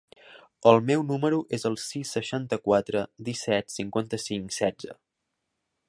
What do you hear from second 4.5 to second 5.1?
setze.